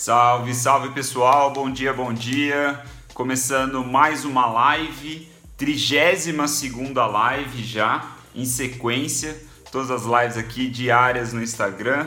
Salve, 0.00 0.54
salve 0.54 0.90
pessoal, 0.90 1.52
bom 1.52 1.68
dia, 1.68 1.92
bom 1.92 2.12
dia. 2.12 2.80
Começando 3.12 3.84
mais 3.84 4.24
uma 4.24 4.46
live, 4.46 5.28
32 5.56 6.48
segunda 6.48 7.04
live 7.04 7.64
já, 7.64 8.12
em 8.32 8.44
sequência. 8.44 9.36
Todas 9.72 9.90
as 9.90 10.04
lives 10.04 10.36
aqui 10.36 10.68
diárias 10.68 11.32
no 11.32 11.42
Instagram. 11.42 12.06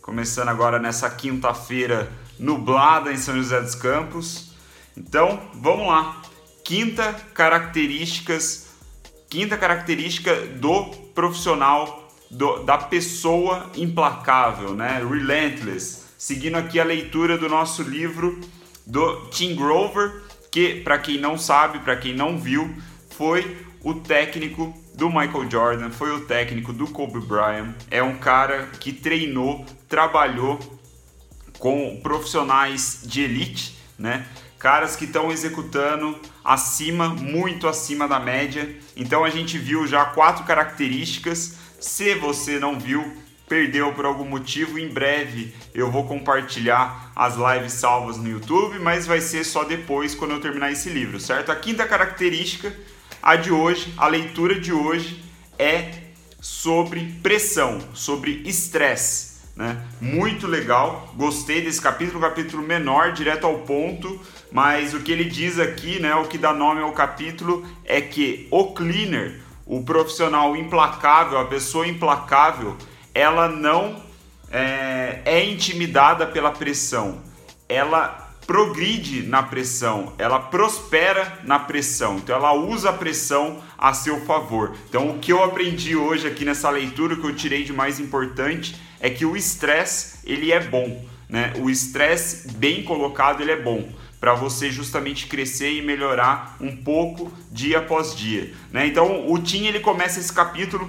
Começando 0.00 0.48
agora 0.48 0.78
nessa 0.78 1.10
quinta-feira 1.10 2.08
nublada 2.38 3.12
em 3.12 3.16
São 3.16 3.34
José 3.34 3.60
dos 3.62 3.74
Campos. 3.74 4.52
Então, 4.96 5.42
vamos 5.54 5.88
lá. 5.88 6.22
Quinta 6.62 7.12
características, 7.34 8.68
quinta 9.28 9.58
característica 9.58 10.36
do 10.36 10.84
profissional, 11.16 12.12
do, 12.30 12.62
da 12.62 12.78
pessoa 12.78 13.68
implacável, 13.74 14.72
né? 14.72 15.04
Relentless 15.04 15.97
seguindo 16.18 16.56
aqui 16.56 16.80
a 16.80 16.84
leitura 16.84 17.38
do 17.38 17.48
nosso 17.48 17.80
livro 17.82 18.40
do 18.84 19.26
Tim 19.26 19.54
Grover, 19.54 20.24
que 20.50 20.80
para 20.80 20.98
quem 20.98 21.18
não 21.18 21.38
sabe, 21.38 21.78
para 21.78 21.96
quem 21.96 22.12
não 22.12 22.36
viu, 22.36 22.74
foi 23.10 23.56
o 23.84 23.94
técnico 23.94 24.74
do 24.94 25.08
Michael 25.08 25.48
Jordan, 25.48 25.90
foi 25.90 26.10
o 26.10 26.26
técnico 26.26 26.72
do 26.72 26.88
Kobe 26.88 27.20
Bryant. 27.20 27.72
É 27.88 28.02
um 28.02 28.18
cara 28.18 28.66
que 28.80 28.92
treinou, 28.92 29.64
trabalhou 29.88 30.58
com 31.60 32.00
profissionais 32.02 33.02
de 33.04 33.22
elite, 33.22 33.78
né? 33.96 34.26
Caras 34.58 34.96
que 34.96 35.04
estão 35.04 35.30
executando 35.30 36.18
acima, 36.44 37.10
muito 37.10 37.68
acima 37.68 38.08
da 38.08 38.18
média. 38.18 38.76
Então 38.96 39.24
a 39.24 39.30
gente 39.30 39.56
viu 39.56 39.86
já 39.86 40.04
quatro 40.06 40.44
características. 40.44 41.56
Se 41.78 42.16
você 42.16 42.58
não 42.58 42.76
viu, 42.76 43.16
perdeu 43.48 43.92
por 43.92 44.04
algum 44.04 44.24
motivo, 44.24 44.78
em 44.78 44.88
breve 44.88 45.54
eu 45.74 45.90
vou 45.90 46.06
compartilhar 46.06 47.10
as 47.16 47.36
lives 47.36 47.72
salvas 47.72 48.16
no 48.16 48.28
YouTube, 48.28 48.78
mas 48.78 49.06
vai 49.06 49.20
ser 49.20 49.44
só 49.44 49.64
depois 49.64 50.14
quando 50.14 50.32
eu 50.32 50.40
terminar 50.40 50.70
esse 50.70 50.90
livro, 50.90 51.18
certo? 51.18 51.50
A 51.50 51.56
quinta 51.56 51.86
característica, 51.86 52.72
a 53.22 53.36
de 53.36 53.50
hoje, 53.50 53.92
a 53.96 54.06
leitura 54.06 54.58
de 54.60 54.72
hoje 54.72 55.24
é 55.58 56.08
sobre 56.40 57.04
pressão, 57.22 57.78
sobre 57.94 58.42
estresse. 58.44 59.38
Né? 59.56 59.76
Muito 60.00 60.46
legal, 60.46 61.12
gostei 61.16 61.60
desse 61.60 61.80
capítulo, 61.80 62.20
capítulo 62.20 62.62
menor, 62.62 63.12
direto 63.12 63.44
ao 63.44 63.58
ponto, 63.58 64.20
mas 64.52 64.94
o 64.94 65.00
que 65.00 65.10
ele 65.10 65.24
diz 65.24 65.58
aqui, 65.58 65.98
né, 65.98 66.14
o 66.14 66.26
que 66.26 66.38
dá 66.38 66.52
nome 66.52 66.80
ao 66.80 66.92
capítulo 66.92 67.66
é 67.84 68.00
que 68.00 68.46
o 68.52 68.72
cleaner, 68.72 69.40
o 69.66 69.82
profissional 69.82 70.56
implacável, 70.56 71.38
a 71.40 71.44
pessoa 71.44 71.88
implacável, 71.88 72.76
ela 73.18 73.48
não 73.48 74.00
é, 74.48 75.22
é 75.24 75.44
intimidada 75.44 76.24
pela 76.24 76.52
pressão, 76.52 77.20
ela 77.68 78.26
progride 78.46 79.24
na 79.24 79.42
pressão, 79.42 80.14
ela 80.16 80.38
prospera 80.38 81.40
na 81.42 81.58
pressão, 81.58 82.18
então 82.18 82.36
ela 82.36 82.52
usa 82.52 82.90
a 82.90 82.92
pressão 82.92 83.60
a 83.76 83.92
seu 83.92 84.20
favor. 84.24 84.74
Então 84.88 85.10
o 85.10 85.18
que 85.18 85.32
eu 85.32 85.42
aprendi 85.42 85.96
hoje 85.96 86.28
aqui 86.28 86.44
nessa 86.44 86.70
leitura, 86.70 87.14
o 87.14 87.20
que 87.20 87.26
eu 87.26 87.34
tirei 87.34 87.64
de 87.64 87.72
mais 87.72 87.98
importante 87.98 88.76
é 89.00 89.10
que 89.10 89.26
o 89.26 89.36
estresse 89.36 90.20
ele 90.24 90.52
é 90.52 90.60
bom, 90.60 91.04
né? 91.28 91.52
O 91.58 91.68
estresse 91.68 92.52
bem 92.52 92.84
colocado 92.84 93.42
ele 93.42 93.52
é 93.52 93.60
bom 93.60 93.88
para 94.20 94.32
você 94.32 94.70
justamente 94.70 95.26
crescer 95.26 95.72
e 95.72 95.82
melhorar 95.82 96.56
um 96.60 96.74
pouco 96.74 97.32
dia 97.50 97.78
após 97.78 98.14
dia, 98.16 98.54
né? 98.72 98.86
Então 98.86 99.30
o 99.30 99.38
Tim 99.40 99.66
ele 99.66 99.80
começa 99.80 100.20
esse 100.20 100.32
capítulo 100.32 100.88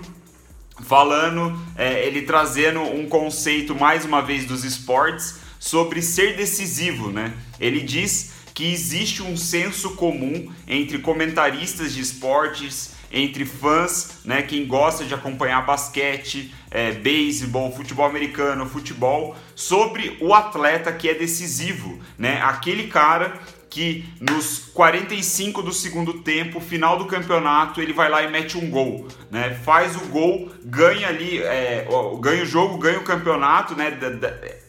falando, 0.81 1.59
é, 1.75 2.05
ele 2.05 2.23
trazendo 2.23 2.81
um 2.81 3.07
conceito 3.07 3.75
mais 3.75 4.05
uma 4.05 4.21
vez 4.21 4.45
dos 4.45 4.63
esportes 4.63 5.39
sobre 5.59 6.01
ser 6.01 6.35
decisivo, 6.35 7.11
né? 7.11 7.33
Ele 7.59 7.81
diz 7.81 8.31
que 8.53 8.71
existe 8.71 9.21
um 9.21 9.37
senso 9.37 9.95
comum 9.95 10.51
entre 10.67 10.99
comentaristas 10.99 11.93
de 11.93 12.01
esportes, 12.01 12.91
entre 13.11 13.45
fãs, 13.45 14.19
né, 14.23 14.41
quem 14.41 14.67
gosta 14.67 15.03
de 15.03 15.13
acompanhar 15.13 15.65
basquete, 15.65 16.53
é, 16.69 16.91
beisebol, 16.91 17.71
futebol 17.71 18.05
americano, 18.05 18.67
futebol, 18.67 19.35
sobre 19.55 20.17
o 20.21 20.33
atleta 20.33 20.91
que 20.91 21.09
é 21.09 21.13
decisivo, 21.13 21.99
né, 22.17 22.39
aquele 22.41 22.87
cara 22.87 23.39
que 23.69 24.05
nos 24.19 24.59
45 24.73 25.61
do 25.61 25.71
segundo 25.71 26.21
tempo, 26.21 26.59
final 26.59 26.97
do 26.97 27.05
campeonato, 27.05 27.81
ele 27.81 27.93
vai 27.93 28.09
lá 28.09 28.23
e 28.23 28.31
mete 28.31 28.57
um 28.57 28.69
gol, 28.69 29.07
né? 29.29 29.53
Faz 29.63 29.95
o 29.95 30.05
gol, 30.07 30.49
ganha 30.63 31.07
ali, 31.07 31.39
é, 31.39 31.87
ganha 32.19 32.43
o 32.43 32.45
jogo, 32.45 32.77
ganha 32.77 32.99
o 32.99 33.03
campeonato, 33.03 33.75
né? 33.75 33.91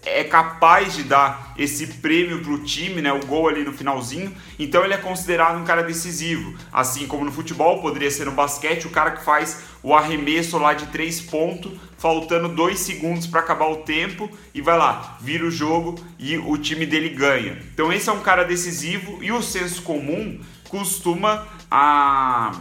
É 0.05 0.25
capaz 0.25 0.95
de 0.95 1.03
dar 1.03 1.53
esse 1.59 1.87
prêmio 1.87 2.43
pro 2.43 2.63
time, 2.63 3.03
né? 3.03 3.13
O 3.13 3.25
gol 3.27 3.49
ali 3.49 3.65
no 3.65 3.73
finalzinho. 3.73 4.35
Então 4.59 4.85
ele 4.85 4.95
é 4.95 4.97
considerado 4.97 5.59
um 5.59 5.65
cara 5.65 5.83
decisivo. 5.83 6.57
Assim 6.73 7.07
como 7.07 7.25
no 7.25 7.33
futebol, 7.33 7.83
poderia 7.83 8.11
ser 8.11 8.25
no 8.25 8.33
basquete, 8.33 8.87
o 8.87 8.91
cara 8.91 9.11
que 9.11 9.25
faz 9.25 9.63
o 9.83 9.95
arremesso 9.95 10.59
lá 10.59 10.73
de 10.73 10.87
três 10.87 11.21
pontos, 11.21 11.73
faltando 11.99 12.49
dois 12.49 12.81
segundos 12.81 13.27
para 13.27 13.41
acabar 13.41 13.67
o 13.67 13.79
tempo 13.79 14.31
e 14.55 14.61
vai 14.61 14.77
lá, 14.77 15.19
vira 15.21 15.45
o 15.45 15.51
jogo 15.51 15.95
e 16.19 16.39
o 16.39 16.57
time 16.57 16.87
dele 16.87 17.11
ganha. 17.11 17.59
Então 17.73 17.93
esse 17.93 18.09
é 18.09 18.13
um 18.13 18.21
cara 18.21 18.45
decisivo 18.45 19.23
e 19.23 19.31
o 19.33 19.43
senso 19.43 19.83
comum 19.83 20.41
costuma 20.69 21.47
a 21.71 22.53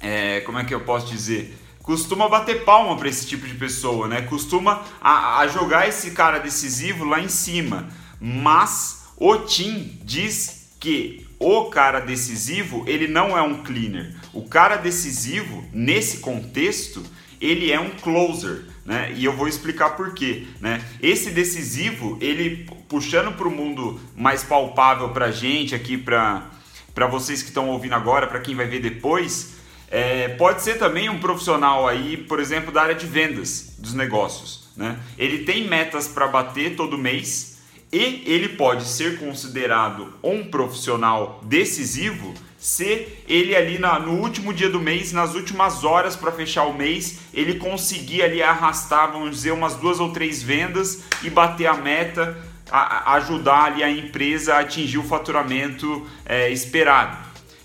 é, 0.00 0.40
como 0.40 0.58
é 0.58 0.64
que 0.64 0.74
eu 0.74 0.80
posso 0.80 1.06
dizer? 1.06 1.56
Costuma 1.82 2.28
bater 2.28 2.64
palma 2.64 2.96
para 2.96 3.08
esse 3.08 3.26
tipo 3.26 3.46
de 3.46 3.54
pessoa, 3.54 4.06
né? 4.06 4.22
Costuma 4.22 4.82
a, 5.00 5.38
a 5.38 5.46
jogar 5.48 5.88
esse 5.88 6.10
cara 6.12 6.38
decisivo 6.38 7.04
lá 7.04 7.20
em 7.20 7.28
cima. 7.28 7.88
Mas 8.20 9.06
o 9.16 9.36
Tim 9.38 9.98
diz 10.04 10.68
que 10.78 11.26
o 11.38 11.64
cara 11.66 12.00
decisivo, 12.00 12.84
ele 12.86 13.08
não 13.08 13.36
é 13.36 13.42
um 13.42 13.62
cleaner. 13.62 14.14
O 14.32 14.42
cara 14.42 14.76
decisivo, 14.76 15.64
nesse 15.72 16.18
contexto, 16.18 17.02
ele 17.40 17.72
é 17.72 17.80
um 17.80 17.90
closer, 17.90 18.66
né? 18.84 19.12
E 19.16 19.24
eu 19.24 19.34
vou 19.34 19.48
explicar 19.48 19.90
por 19.90 20.12
quê, 20.12 20.46
né? 20.60 20.84
Esse 21.02 21.30
decisivo, 21.30 22.18
ele 22.20 22.68
puxando 22.88 23.34
para 23.34 23.48
o 23.48 23.50
mundo 23.50 23.98
mais 24.14 24.42
palpável 24.42 25.08
para 25.10 25.30
gente 25.30 25.74
aqui, 25.74 25.96
para 25.96 26.50
para 26.94 27.06
vocês 27.06 27.40
que 27.40 27.48
estão 27.48 27.68
ouvindo 27.68 27.94
agora, 27.94 28.26
para 28.26 28.40
quem 28.40 28.54
vai 28.54 28.66
ver 28.66 28.80
depois, 28.80 29.54
é, 29.90 30.28
pode 30.28 30.62
ser 30.62 30.78
também 30.78 31.08
um 31.08 31.18
profissional 31.18 31.88
aí, 31.88 32.16
por 32.16 32.38
exemplo, 32.38 32.70
da 32.72 32.82
área 32.82 32.94
de 32.94 33.06
vendas 33.06 33.74
dos 33.78 33.92
negócios, 33.92 34.68
né? 34.76 34.98
Ele 35.18 35.38
tem 35.44 35.66
metas 35.66 36.06
para 36.06 36.28
bater 36.28 36.76
todo 36.76 36.96
mês 36.96 37.58
e 37.92 38.22
ele 38.24 38.50
pode 38.50 38.84
ser 38.84 39.18
considerado 39.18 40.14
um 40.22 40.44
profissional 40.44 41.40
decisivo 41.44 42.32
se 42.56 43.08
ele 43.26 43.56
ali 43.56 43.78
na, 43.78 43.98
no 43.98 44.20
último 44.20 44.52
dia 44.52 44.68
do 44.68 44.78
mês, 44.78 45.12
nas 45.12 45.34
últimas 45.34 45.82
horas 45.82 46.14
para 46.14 46.30
fechar 46.30 46.64
o 46.64 46.74
mês, 46.74 47.18
ele 47.32 47.54
conseguir 47.54 48.22
ali 48.22 48.42
arrastar, 48.42 49.10
vamos 49.10 49.30
dizer, 49.30 49.50
umas 49.50 49.76
duas 49.76 49.98
ou 49.98 50.12
três 50.12 50.42
vendas 50.42 51.02
e 51.22 51.30
bater 51.30 51.66
a 51.66 51.74
meta, 51.74 52.36
a, 52.70 53.12
a 53.12 53.14
ajudar 53.14 53.64
ali 53.64 53.82
a 53.82 53.90
empresa 53.90 54.54
a 54.54 54.60
atingir 54.60 54.98
o 54.98 55.02
faturamento 55.02 56.06
é, 56.26 56.50
esperado. 56.50 57.16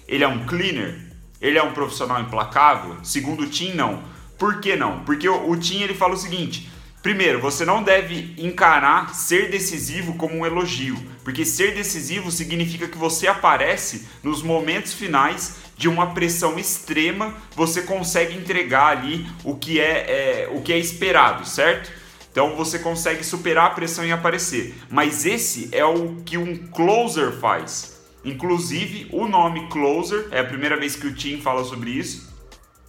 Ele 0.07 0.23
é 0.23 0.27
um 0.27 0.45
cleaner? 0.45 1.04
Ele 1.45 1.59
é 1.59 1.63
um 1.63 1.73
profissional 1.73 2.19
implacável? 2.19 2.97
Segundo 3.03 3.43
o 3.43 3.47
Tim, 3.47 3.73
não. 3.73 4.03
Por 4.35 4.59
que 4.59 4.75
não? 4.75 5.03
Porque 5.03 5.29
o, 5.29 5.49
o 5.49 5.55
Tim 5.55 5.83
ele 5.83 5.93
fala 5.93 6.15
o 6.15 6.17
seguinte: 6.17 6.67
Primeiro, 7.03 7.39
você 7.39 7.63
não 7.63 7.83
deve 7.83 8.33
encarar 8.35 9.13
ser 9.13 9.51
decisivo 9.51 10.15
como 10.15 10.35
um 10.35 10.43
elogio, 10.43 10.97
porque 11.23 11.45
ser 11.45 11.75
decisivo 11.75 12.31
significa 12.31 12.87
que 12.87 12.97
você 12.97 13.27
aparece 13.27 14.07
nos 14.23 14.41
momentos 14.41 14.91
finais 14.91 15.57
de 15.77 15.87
uma 15.87 16.15
pressão 16.15 16.57
extrema, 16.57 17.35
você 17.55 17.83
consegue 17.83 18.35
entregar 18.35 18.97
ali 18.97 19.27
o 19.43 19.55
que 19.55 19.79
é, 19.79 20.45
é 20.45 20.49
o 20.51 20.63
que 20.63 20.73
é 20.73 20.79
esperado, 20.79 21.47
certo? 21.47 21.91
Então 22.31 22.55
você 22.55 22.79
consegue 22.79 23.23
superar 23.23 23.67
a 23.67 23.69
pressão 23.75 24.03
e 24.03 24.11
aparecer. 24.11 24.73
Mas 24.89 25.27
esse 25.27 25.69
é 25.71 25.85
o 25.85 26.15
que 26.25 26.39
um 26.39 26.57
closer 26.69 27.33
faz. 27.33 27.94
Inclusive, 28.25 29.07
o 29.11 29.27
nome 29.27 29.67
closer 29.69 30.27
é 30.31 30.41
a 30.41 30.45
primeira 30.45 30.75
vez 30.75 30.97
que 30.97 31.07
o 31.07 31.13
Tim 31.13 31.39
fala 31.39 31.63
sobre 31.63 31.91
isso. 31.91 32.33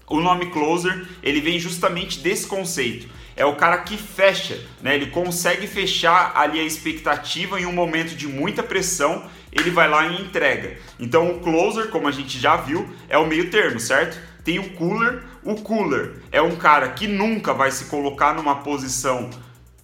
O 0.09 0.21
nome 0.21 0.47
closer, 0.47 1.07
ele 1.23 1.41
vem 1.41 1.61
justamente 1.61 2.19
desse 2.19 2.47
conceito 2.47 3.09
é 3.37 3.45
o 3.45 3.55
cara 3.55 3.79
que 3.79 3.99
fecha, 3.99 4.59
né? 4.81 4.95
Ele 4.95 5.07
consegue 5.07 5.67
fechar 5.67 6.33
ali 6.35 6.59
a 6.59 6.65
expectativa 6.65 7.61
em 7.61 7.67
um 7.67 7.73
momento 7.73 8.17
de 8.17 8.27
muita 8.27 8.63
pressão, 8.63 9.25
ele 9.53 9.71
vai 9.71 9.89
lá 9.89 10.07
e 10.07 10.23
entrega. 10.23 10.79
Então 10.99 11.31
o 11.31 11.41
closer, 11.41 11.89
como 11.89 12.09
a 12.09 12.11
gente 12.11 12.41
já 12.41 12.57
viu, 12.57 12.89
é 13.09 13.19
o 13.19 13.27
meio 13.27 13.51
termo, 13.51 13.79
certo? 13.79 14.19
Tem 14.43 14.59
o 14.59 14.71
cooler, 14.71 15.23
o 15.45 15.57
cooler 15.57 16.23
é 16.33 16.41
um 16.41 16.57
cara 16.57 16.89
que 16.89 17.07
nunca 17.07 17.53
vai 17.53 17.71
se 17.71 17.87
colocar 17.87 18.35
numa 18.35 18.57
posição 18.57 19.29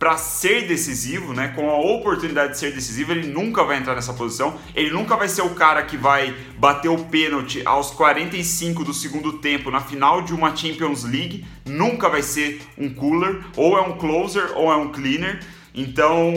para 0.02 0.16
ser 0.16 0.66
decisivo, 0.66 1.32
né, 1.32 1.52
com 1.54 1.70
a 1.70 1.78
oportunidade 1.78 2.54
de 2.54 2.58
ser 2.58 2.74
decisivo, 2.74 3.12
ele 3.12 3.28
nunca 3.28 3.62
vai 3.62 3.78
entrar 3.78 3.94
nessa 3.94 4.12
posição. 4.12 4.58
Ele 4.74 4.90
nunca 4.90 5.16
vai 5.16 5.28
ser 5.28 5.42
o 5.42 5.50
cara 5.50 5.80
que 5.84 5.96
vai 5.96 6.34
bater 6.58 6.88
o 6.88 7.04
pênalti 7.04 7.62
aos 7.64 7.92
45 7.92 8.82
do 8.82 8.92
segundo 8.92 9.34
tempo 9.34 9.70
na 9.70 9.80
final 9.80 10.20
de 10.20 10.34
uma 10.34 10.56
Champions 10.56 11.04
League. 11.04 11.46
Nunca 11.64 12.08
vai 12.08 12.20
ser 12.20 12.60
um 12.76 12.92
cooler, 12.92 13.44
ou 13.54 13.78
é 13.78 13.80
um 13.80 13.96
closer 13.96 14.50
ou 14.56 14.72
é 14.72 14.74
um 14.74 14.90
cleaner. 14.90 15.38
Então, 15.72 16.34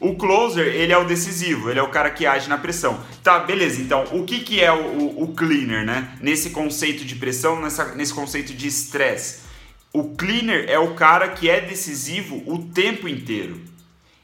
O 0.00 0.14
closer, 0.16 0.66
ele 0.66 0.92
é 0.92 0.98
o 0.98 1.04
decisivo, 1.04 1.70
ele 1.70 1.80
é 1.80 1.82
o 1.82 1.88
cara 1.88 2.10
que 2.10 2.24
age 2.24 2.48
na 2.48 2.56
pressão. 2.56 2.98
Tá, 3.22 3.38
beleza, 3.38 3.82
então, 3.82 4.04
o 4.12 4.24
que, 4.24 4.40
que 4.40 4.62
é 4.62 4.72
o, 4.72 4.76
o, 4.76 5.24
o 5.24 5.28
cleaner, 5.34 5.84
né? 5.84 6.16
Nesse 6.22 6.50
conceito 6.50 7.04
de 7.04 7.14
pressão, 7.16 7.60
nessa, 7.60 7.94
nesse 7.94 8.14
conceito 8.14 8.54
de 8.54 8.66
estresse. 8.66 9.44
O 9.96 10.16
cleaner 10.16 10.68
é 10.68 10.76
o 10.76 10.96
cara 10.96 11.28
que 11.28 11.48
é 11.48 11.60
decisivo 11.60 12.42
o 12.46 12.58
tempo 12.58 13.06
inteiro. 13.06 13.60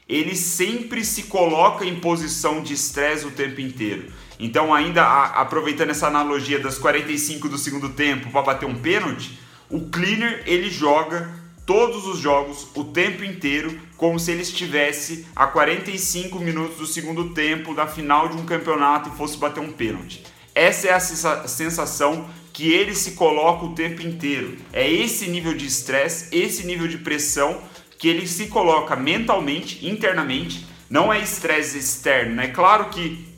Ele 0.05 0.35
sempre 0.35 1.05
se 1.05 1.23
coloca 1.23 1.85
em 1.85 1.97
posição 1.97 2.61
de 2.61 2.73
estresse 2.73 3.25
o 3.25 3.31
tempo 3.31 3.61
inteiro. 3.61 4.11
Então, 4.37 4.73
ainda 4.73 5.01
a, 5.01 5.39
aproveitando 5.39 5.91
essa 5.91 6.07
analogia 6.07 6.59
das 6.59 6.77
45 6.77 7.47
do 7.47 7.57
segundo 7.57 7.87
tempo 7.87 8.29
para 8.31 8.41
bater 8.41 8.67
um 8.67 8.75
pênalti, 8.75 9.39
o 9.69 9.87
cleaner 9.87 10.43
ele 10.45 10.69
joga 10.69 11.33
todos 11.65 12.05
os 12.05 12.19
jogos 12.19 12.67
o 12.75 12.83
tempo 12.83 13.23
inteiro 13.23 13.79
como 13.95 14.19
se 14.19 14.29
ele 14.29 14.41
estivesse 14.41 15.25
a 15.33 15.47
45 15.47 16.37
minutos 16.39 16.79
do 16.79 16.85
segundo 16.85 17.29
tempo 17.29 17.73
da 17.73 17.87
final 17.87 18.27
de 18.27 18.35
um 18.35 18.45
campeonato 18.45 19.07
e 19.07 19.17
fosse 19.17 19.37
bater 19.37 19.61
um 19.61 19.71
pênalti. 19.71 20.21
Essa 20.53 20.87
é 20.89 20.93
a 20.93 20.99
sensação 20.99 22.27
que 22.61 22.71
ele 22.71 22.93
se 22.93 23.13
coloca 23.13 23.65
o 23.65 23.73
tempo 23.73 24.03
inteiro. 24.03 24.55
É 24.71 24.87
esse 24.87 25.27
nível 25.27 25.55
de 25.55 25.65
estresse, 25.65 26.27
esse 26.31 26.63
nível 26.63 26.87
de 26.87 26.99
pressão 26.99 27.59
que 27.97 28.07
ele 28.07 28.27
se 28.27 28.49
coloca 28.49 28.95
mentalmente, 28.95 29.83
internamente. 29.83 30.63
Não 30.87 31.11
é 31.11 31.19
estresse 31.19 31.79
externo. 31.79 32.39
É 32.39 32.49
claro 32.49 32.89
que 32.89 33.33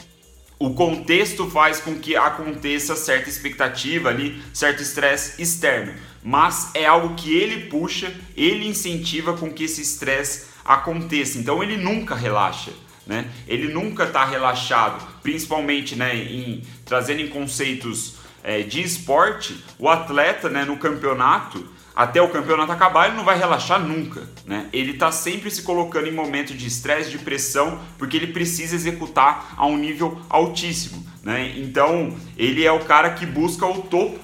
o 0.60 0.74
contexto 0.74 1.50
faz 1.50 1.80
com 1.80 1.96
que 1.96 2.18
aconteça 2.18 2.98
certa 2.98 3.30
expectativa 3.30 4.10
ali, 4.10 4.44
certo 4.54 4.82
estresse 4.82 5.42
externo, 5.42 5.94
mas 6.22 6.72
é 6.74 6.86
algo 6.86 7.16
que 7.16 7.34
ele 7.34 7.68
puxa, 7.68 8.14
ele 8.36 8.68
incentiva 8.68 9.38
com 9.38 9.50
que 9.54 9.64
esse 9.64 9.82
estresse 9.82 10.48
aconteça. 10.66 11.38
Então 11.38 11.64
ele 11.64 11.78
nunca 11.78 12.14
relaxa. 12.14 12.72
Né? 13.08 13.30
Ele 13.48 13.72
nunca 13.72 14.04
está 14.04 14.26
relaxado, 14.26 15.02
principalmente 15.22 15.96
né, 15.96 16.14
em, 16.14 16.62
trazendo 16.86 17.22
em 17.22 17.28
conceitos 17.30 18.22
é, 18.44 18.62
de 18.62 18.82
esporte, 18.82 19.64
o 19.80 19.90
atleta 19.90 20.50
né, 20.50 20.66
no 20.66 20.78
campeonato 20.78 21.66
até 21.96 22.22
o 22.22 22.28
campeonato 22.28 22.72
acabar, 22.72 23.08
ele 23.08 23.18
não 23.18 23.24
vai 23.24 23.38
relaxar 23.38 23.80
nunca, 23.80 24.28
né? 24.48 24.68
Ele 24.74 24.94
está 24.94 25.12
sempre 25.12 25.52
se 25.52 25.62
colocando 25.62 26.08
em 26.08 26.12
momento 26.12 26.52
de 26.54 26.66
estresse, 26.66 27.12
de 27.12 27.20
pressão, 27.20 27.80
porque 28.00 28.18
ele 28.18 28.34
precisa 28.34 28.76
executar 28.76 29.54
a 29.56 29.68
um 29.68 29.78
nível 29.78 30.20
altíssimo, 30.28 31.06
né? 31.22 31.54
Então, 31.56 32.18
ele 32.36 32.66
é 32.66 32.72
o 32.72 32.80
cara 32.80 33.12
que 33.12 33.28
busca 33.28 33.66
o 33.68 33.84
topo. 33.84 34.20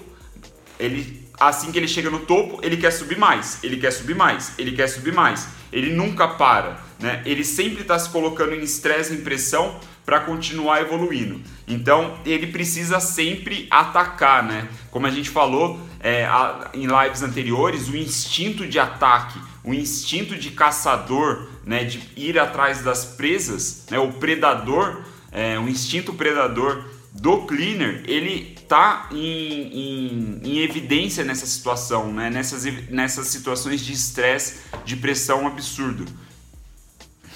Ele 0.80 1.20
assim 1.40 1.72
que 1.72 1.78
ele 1.78 1.88
chega 1.88 2.10
no 2.10 2.20
topo, 2.20 2.60
ele 2.62 2.76
quer 2.76 2.92
subir 2.92 3.18
mais, 3.18 3.64
ele 3.64 3.78
quer 3.78 3.92
subir 3.92 4.16
mais, 4.16 4.54
ele 4.58 4.74
quer 4.74 4.88
subir 4.88 5.14
mais. 5.14 5.48
Ele 5.72 5.94
nunca 5.94 6.28
para, 6.28 6.80
né? 7.00 7.22
Ele 7.26 7.44
sempre 7.44 7.82
está 7.82 7.98
se 7.98 8.10
colocando 8.10 8.54
em 8.56 8.62
estresse, 8.62 9.14
em 9.14 9.22
pressão 9.22 9.80
para 10.06 10.22
continuar 10.22 10.82
evoluindo. 10.82 11.40
Então 11.68 12.18
ele 12.26 12.48
precisa 12.48 13.00
sempre 13.00 13.68
atacar, 13.70 14.44
né? 14.44 14.68
Como 14.90 15.06
a 15.06 15.12
gente 15.12 15.30
falou 15.30 15.80
é, 16.00 16.26
a, 16.26 16.72
em 16.74 16.88
lives 16.88 17.22
anteriores, 17.22 17.88
o 17.90 17.96
instinto 17.96 18.66
de 18.66 18.80
ataque, 18.80 19.40
o 19.64 19.74
instinto 19.74 20.36
de 20.36 20.52
caçador, 20.52 21.48
né? 21.64 21.84
De 21.84 22.02
ir 22.16 22.40
atrás 22.40 22.82
das 22.82 23.06
presas, 23.06 23.86
né? 23.92 24.00
O 24.00 24.14
predador, 24.14 25.04
é, 25.32 25.60
o 25.60 25.70
instinto 25.70 26.14
predador 26.14 26.84
do 27.12 27.46
cleaner, 27.46 28.04
ele 28.06 28.58
tá 28.68 29.10
em, 29.12 29.18
em, 29.18 30.42
em, 30.44 30.60
evidência 30.60 31.24
nessa 31.24 31.46
situação, 31.46 32.14
né? 32.14 32.30
nessas, 32.30 32.64
nessas 32.90 33.28
situações 33.28 33.82
de 33.82 33.94
estresse, 33.94 34.60
de 34.86 34.96
pressão 34.96 35.48
absurdo. 35.48 36.06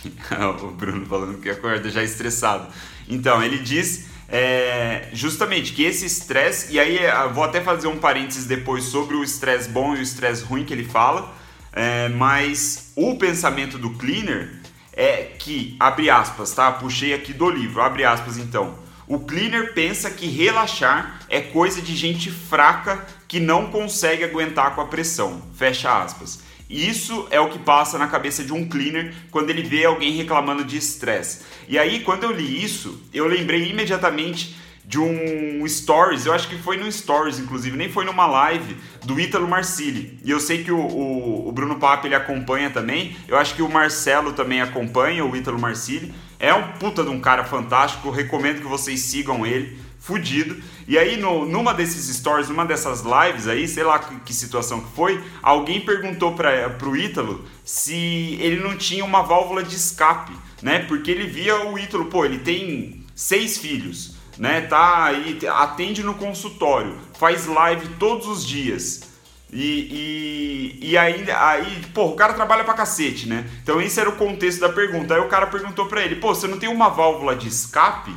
o 0.61 0.71
Bruno 0.71 1.05
falando 1.05 1.39
que 1.39 1.49
acorda 1.49 1.89
já 1.89 2.03
estressado. 2.03 2.67
Então, 3.09 3.43
ele 3.43 3.59
diz 3.59 4.05
é, 4.29 5.09
justamente 5.13 5.73
que 5.73 5.83
esse 5.83 6.05
estresse, 6.05 6.73
e 6.73 6.79
aí 6.79 6.97
é, 6.97 7.27
vou 7.27 7.43
até 7.43 7.61
fazer 7.61 7.87
um 7.87 7.97
parênteses 7.97 8.45
depois 8.45 8.85
sobre 8.85 9.15
o 9.15 9.23
estresse 9.23 9.69
bom 9.69 9.95
e 9.95 9.99
o 9.99 10.01
estresse 10.01 10.43
ruim 10.43 10.63
que 10.63 10.73
ele 10.73 10.85
fala, 10.85 11.33
é, 11.71 12.09
mas 12.09 12.91
o 12.95 13.15
pensamento 13.17 13.77
do 13.77 13.91
cleaner 13.91 14.61
é 14.91 15.23
que, 15.37 15.75
abre 15.79 16.09
aspas, 16.09 16.51
tá? 16.53 16.71
Puxei 16.71 17.13
aqui 17.13 17.33
do 17.33 17.49
livro, 17.49 17.81
abre 17.81 18.03
aspas 18.03 18.37
então. 18.37 18.82
O 19.07 19.19
cleaner 19.19 19.73
pensa 19.73 20.09
que 20.09 20.27
relaxar 20.27 21.19
é 21.29 21.41
coisa 21.41 21.81
de 21.81 21.95
gente 21.95 22.31
fraca 22.31 23.05
que 23.27 23.39
não 23.39 23.67
consegue 23.71 24.23
aguentar 24.23 24.75
com 24.75 24.81
a 24.81 24.88
pressão. 24.88 25.41
Fecha 25.55 26.01
aspas. 26.01 26.39
Isso 26.69 27.27
é 27.29 27.39
o 27.39 27.50
que 27.50 27.59
passa 27.59 27.97
na 27.97 28.07
cabeça 28.07 28.44
de 28.44 28.53
um 28.53 28.67
cleaner 28.67 29.13
quando 29.29 29.50
ele 29.50 29.61
vê 29.61 29.85
alguém 29.85 30.13
reclamando 30.13 30.63
de 30.63 30.77
estresse. 30.77 31.41
E 31.67 31.77
aí, 31.77 32.00
quando 32.00 32.23
eu 32.23 32.31
li 32.31 32.63
isso, 32.63 33.01
eu 33.13 33.27
lembrei 33.27 33.69
imediatamente 33.69 34.55
de 34.85 35.00
um 35.00 35.65
stories, 35.65 36.25
eu 36.25 36.33
acho 36.33 36.50
que 36.50 36.57
foi 36.57 36.75
no 36.75 36.91
stories, 36.91 37.39
inclusive, 37.39 37.77
nem 37.77 37.89
foi 37.89 38.03
numa 38.03 38.25
live 38.25 38.75
do 39.05 39.19
Ítalo 39.19 39.47
Marcili. 39.47 40.19
E 40.23 40.31
eu 40.31 40.39
sei 40.39 40.63
que 40.63 40.71
o, 40.71 40.77
o, 40.77 41.47
o 41.47 41.51
Bruno 41.51 41.79
Papo 41.79 42.05
ele 42.05 42.15
acompanha 42.15 42.69
também, 42.69 43.15
eu 43.27 43.38
acho 43.38 43.55
que 43.55 43.61
o 43.61 43.69
Marcelo 43.69 44.33
também 44.33 44.61
acompanha 44.61 45.23
o 45.25 45.35
Ítalo 45.35 45.59
Marcili. 45.59 46.13
É 46.43 46.53
um 46.53 46.73
puta 46.73 47.05
de 47.05 47.09
um 47.09 47.21
cara 47.21 47.45
fantástico, 47.45 48.09
recomendo 48.09 48.59
que 48.59 48.67
vocês 48.67 48.99
sigam 48.99 49.45
ele 49.45 49.79
fudido. 49.97 50.61
E 50.85 50.97
aí, 50.97 51.15
no, 51.15 51.45
numa 51.45 51.73
desses 51.73 52.13
stories, 52.13 52.49
numa 52.49 52.65
dessas 52.65 53.01
lives 53.01 53.47
aí, 53.47 53.65
sei 53.65 53.85
lá 53.85 53.97
que, 53.97 54.13
que 54.19 54.33
situação 54.33 54.81
que 54.81 54.93
foi, 54.93 55.23
alguém 55.41 55.79
perguntou 55.79 56.33
para 56.33 56.69
pro 56.71 56.97
Ítalo 56.97 57.45
se 57.63 58.37
ele 58.41 58.61
não 58.61 58.75
tinha 58.75 59.05
uma 59.05 59.21
válvula 59.21 59.63
de 59.63 59.73
escape, 59.73 60.33
né? 60.61 60.79
Porque 60.79 61.09
ele 61.09 61.27
via 61.27 61.65
o 61.65 61.79
Ítalo, 61.79 62.07
pô, 62.07 62.25
ele 62.25 62.39
tem 62.39 63.05
seis 63.15 63.57
filhos, 63.57 64.17
né? 64.37 64.59
Tá 64.59 65.05
aí, 65.05 65.39
atende 65.47 66.03
no 66.03 66.15
consultório, 66.15 66.97
faz 67.17 67.45
live 67.45 67.87
todos 67.97 68.27
os 68.27 68.45
dias. 68.45 69.12
E, 69.53 70.79
e, 70.81 70.89
e 70.89 70.97
aí, 70.97 71.29
aí, 71.31 71.85
pô, 71.94 72.05
o 72.05 72.15
cara 72.15 72.33
trabalha 72.33 72.63
pra 72.63 72.73
cacete, 72.73 73.27
né? 73.27 73.45
Então 73.61 73.79
esse 73.79 74.00
era 74.00 74.09
o 74.09 74.15
contexto 74.15 74.59
da 74.59 74.69
pergunta. 74.69 75.13
Aí 75.13 75.21
o 75.21 75.29
cara 75.29 75.45
perguntou 75.47 75.85
pra 75.85 76.01
ele, 76.01 76.15
pô, 76.15 76.33
você 76.33 76.47
não 76.47 76.57
tem 76.57 76.69
uma 76.69 76.89
válvula 76.89 77.35
de 77.35 77.47
escape? 77.47 78.11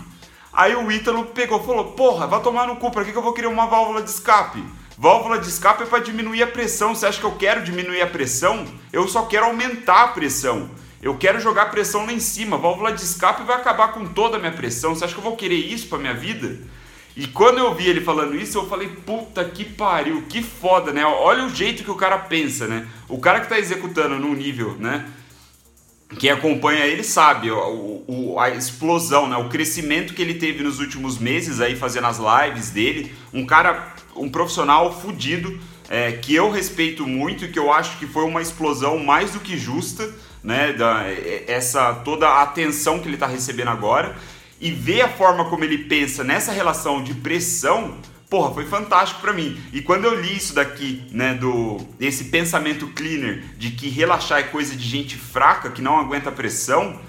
Aí 0.56 0.74
o 0.74 0.90
Ítalo 0.90 1.26
pegou 1.26 1.62
falou: 1.62 1.92
Porra, 1.92 2.26
vai 2.26 2.40
tomar 2.40 2.66
no 2.66 2.76
cu, 2.76 2.90
pra 2.90 3.04
que, 3.04 3.12
que 3.12 3.18
eu 3.18 3.22
vou 3.22 3.34
querer 3.34 3.48
uma 3.48 3.66
válvula 3.66 4.00
de 4.00 4.08
escape? 4.08 4.64
Válvula 4.96 5.38
de 5.38 5.46
escape 5.46 5.82
é 5.82 5.86
para 5.86 5.98
diminuir 5.98 6.42
a 6.42 6.46
pressão. 6.46 6.94
Você 6.94 7.04
acha 7.04 7.20
que 7.20 7.26
eu 7.26 7.36
quero 7.36 7.62
diminuir 7.62 8.00
a 8.00 8.06
pressão? 8.06 8.64
Eu 8.90 9.06
só 9.06 9.26
quero 9.26 9.44
aumentar 9.44 10.04
a 10.04 10.08
pressão. 10.08 10.70
Eu 11.02 11.18
quero 11.18 11.38
jogar 11.38 11.64
a 11.64 11.66
pressão 11.66 12.06
lá 12.06 12.12
em 12.12 12.18
cima. 12.18 12.56
válvula 12.56 12.90
de 12.90 13.02
escape 13.02 13.42
vai 13.42 13.56
acabar 13.56 13.88
com 13.88 14.06
toda 14.06 14.38
a 14.38 14.40
minha 14.40 14.52
pressão. 14.52 14.94
Você 14.94 15.04
acha 15.04 15.12
que 15.12 15.20
eu 15.20 15.24
vou 15.24 15.36
querer 15.36 15.56
isso 15.56 15.88
pra 15.88 15.98
minha 15.98 16.14
vida? 16.14 16.58
E 17.16 17.26
quando 17.26 17.58
eu 17.58 17.74
vi 17.74 17.88
ele 17.88 18.02
falando 18.02 18.36
isso, 18.36 18.58
eu 18.58 18.68
falei, 18.68 18.88
puta 18.88 19.42
que 19.44 19.64
pariu, 19.64 20.24
que 20.28 20.42
foda, 20.42 20.92
né? 20.92 21.04
Olha 21.04 21.46
o 21.46 21.48
jeito 21.48 21.82
que 21.82 21.90
o 21.90 21.94
cara 21.94 22.18
pensa, 22.18 22.66
né? 22.66 22.86
O 23.08 23.18
cara 23.18 23.40
que 23.40 23.48
tá 23.48 23.58
executando 23.58 24.18
num 24.18 24.34
nível, 24.34 24.76
né? 24.78 25.06
quem 26.18 26.30
acompanha 26.30 26.86
ele 26.86 27.02
sabe 27.02 27.50
o, 27.50 28.04
o, 28.06 28.38
a 28.38 28.50
explosão, 28.50 29.28
né? 29.28 29.36
o 29.36 29.48
crescimento 29.48 30.14
que 30.14 30.22
ele 30.22 30.34
teve 30.34 30.62
nos 30.62 30.78
últimos 30.78 31.18
meses 31.18 31.60
aí 31.60 31.74
fazendo 31.74 32.06
as 32.06 32.18
lives 32.18 32.70
dele. 32.70 33.12
Um 33.32 33.44
cara, 33.44 33.92
um 34.14 34.28
profissional 34.28 34.98
fudido, 35.00 35.58
é, 35.88 36.12
que 36.12 36.34
eu 36.34 36.50
respeito 36.50 37.06
muito 37.06 37.44
e 37.44 37.48
que 37.48 37.58
eu 37.58 37.72
acho 37.72 37.98
que 37.98 38.06
foi 38.06 38.24
uma 38.24 38.40
explosão 38.40 38.98
mais 38.98 39.32
do 39.32 39.40
que 39.40 39.58
justa, 39.58 40.08
né? 40.42 40.72
Da, 40.72 41.04
essa 41.46 41.92
toda 41.94 42.28
a 42.28 42.42
atenção 42.42 43.00
que 43.00 43.08
ele 43.08 43.14
está 43.14 43.26
recebendo 43.26 43.68
agora. 43.68 44.16
E 44.60 44.70
ver 44.70 45.02
a 45.02 45.08
forma 45.08 45.44
como 45.46 45.64
ele 45.64 45.78
pensa 45.78 46.24
nessa 46.24 46.52
relação 46.52 47.02
de 47.02 47.14
pressão 47.14 47.96
porra, 48.28 48.52
foi 48.52 48.66
fantástico 48.66 49.20
para 49.20 49.32
mim. 49.32 49.60
E 49.72 49.80
quando 49.80 50.04
eu 50.04 50.20
li 50.20 50.36
isso 50.36 50.54
daqui, 50.54 51.06
né, 51.10 51.34
do 51.34 51.78
esse 52.00 52.24
pensamento 52.24 52.86
cleaner 52.88 53.44
de 53.56 53.70
que 53.70 53.88
relaxar 53.88 54.40
é 54.40 54.42
coisa 54.42 54.74
de 54.74 54.86
gente 54.86 55.16
fraca 55.16 55.70
que 55.70 55.80
não 55.80 55.98
aguenta 55.98 56.30
pressão, 56.32 57.00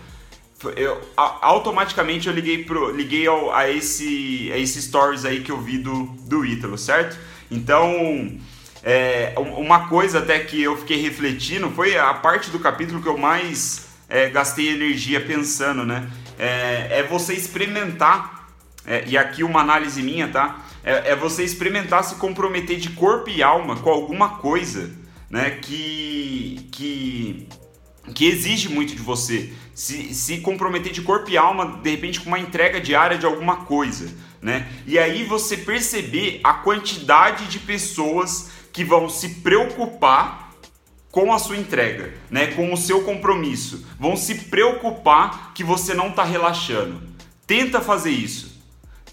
eu, 0.75 0.99
automaticamente 1.15 2.27
eu 2.27 2.33
liguei 2.33 2.63
pro 2.63 2.89
liguei 2.91 3.27
ao, 3.27 3.53
a 3.53 3.69
esse 3.69 4.49
a 4.51 4.57
esse 4.57 4.81
stories 4.81 5.23
aí 5.23 5.41
que 5.41 5.51
eu 5.51 5.59
vi 5.61 5.77
do 5.77 6.05
do 6.27 6.45
Ítalo, 6.45 6.77
certo? 6.77 7.17
Então, 7.49 8.37
é, 8.83 9.33
uma 9.37 9.87
coisa 9.87 10.19
até 10.19 10.39
que 10.39 10.61
eu 10.61 10.75
fiquei 10.77 11.01
refletindo 11.01 11.69
foi 11.71 11.97
a 11.97 12.13
parte 12.13 12.49
do 12.49 12.59
capítulo 12.59 13.01
que 13.01 13.07
eu 13.07 13.17
mais 13.17 13.87
é, 14.09 14.29
gastei 14.29 14.69
energia 14.69 15.21
pensando, 15.21 15.85
né? 15.85 16.09
É, 16.37 16.99
é 16.99 17.03
você 17.03 17.33
experimentar, 17.33 18.49
é, 18.85 19.03
e 19.07 19.17
aqui 19.17 19.43
uma 19.43 19.61
análise 19.61 20.01
minha, 20.01 20.27
tá? 20.27 20.63
é, 20.87 21.11
é 21.11 21.15
você 21.17 21.43
experimentar 21.43 22.01
se 22.05 22.15
comprometer 22.15 22.77
de 22.77 22.91
corpo 22.91 23.29
e 23.29 23.43
alma 23.43 23.75
com 23.75 23.89
alguma 23.89 24.37
coisa, 24.37 24.89
né? 25.29 25.51
Que, 25.61 26.65
que, 26.71 27.49
que 28.15 28.25
exige 28.25 28.69
muito 28.69 28.95
de 28.95 29.01
você. 29.01 29.51
Se, 29.75 30.13
se 30.13 30.37
comprometer 30.37 30.93
de 30.93 31.01
corpo 31.01 31.29
e 31.29 31.37
alma, 31.37 31.81
de 31.83 31.89
repente, 31.91 32.21
com 32.21 32.29
uma 32.29 32.39
entrega 32.39 32.79
diária 32.79 33.17
de 33.17 33.25
alguma 33.25 33.65
coisa, 33.65 34.15
né? 34.41 34.65
E 34.85 34.97
aí 34.97 35.25
você 35.25 35.57
perceber 35.57 36.39
a 36.41 36.53
quantidade 36.53 37.47
de 37.47 37.59
pessoas 37.59 38.49
que 38.71 38.85
vão 38.85 39.09
se 39.09 39.41
preocupar 39.41 40.46
com 41.17 41.33
a 41.33 41.39
sua 41.39 41.57
entrega, 41.57 42.13
né, 42.29 42.45
com 42.45 42.71
o 42.71 42.77
seu 42.77 43.01
compromisso, 43.01 43.83
vão 43.99 44.15
se 44.15 44.35
preocupar 44.35 45.51
que 45.55 45.63
você 45.63 45.95
não 45.95 46.09
está 46.09 46.23
relaxando. 46.23 47.01
Tenta 47.47 47.81
fazer 47.81 48.11
isso. 48.11 48.55